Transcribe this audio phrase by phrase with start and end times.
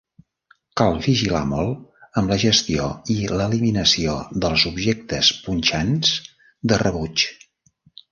[0.79, 4.15] Cal vigilar molt amb la gestió i l'eliminació
[4.47, 6.15] dels objectes punxants
[6.73, 7.27] de rebuig.